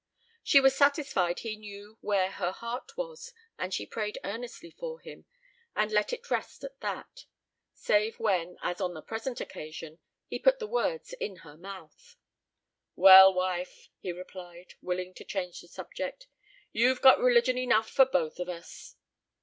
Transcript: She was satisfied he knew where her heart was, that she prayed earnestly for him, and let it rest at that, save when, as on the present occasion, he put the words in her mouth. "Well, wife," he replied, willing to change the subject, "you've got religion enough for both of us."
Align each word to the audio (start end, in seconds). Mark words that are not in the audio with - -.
She 0.41 0.59
was 0.59 0.75
satisfied 0.75 1.41
he 1.41 1.55
knew 1.55 1.99
where 2.01 2.31
her 2.31 2.51
heart 2.51 2.97
was, 2.97 3.31
that 3.59 3.71
she 3.71 3.85
prayed 3.85 4.17
earnestly 4.23 4.71
for 4.71 4.99
him, 4.99 5.25
and 5.75 5.91
let 5.91 6.11
it 6.11 6.31
rest 6.31 6.63
at 6.63 6.79
that, 6.79 7.25
save 7.75 8.19
when, 8.19 8.57
as 8.63 8.81
on 8.81 8.95
the 8.95 9.03
present 9.03 9.39
occasion, 9.39 9.99
he 10.25 10.39
put 10.39 10.57
the 10.57 10.65
words 10.65 11.13
in 11.13 11.35
her 11.45 11.55
mouth. 11.55 12.15
"Well, 12.95 13.31
wife," 13.31 13.89
he 13.99 14.11
replied, 14.11 14.73
willing 14.81 15.13
to 15.13 15.23
change 15.23 15.61
the 15.61 15.67
subject, 15.67 16.25
"you've 16.71 17.01
got 17.01 17.19
religion 17.19 17.59
enough 17.59 17.87
for 17.87 18.05
both 18.05 18.39
of 18.39 18.49
us." 18.49 18.95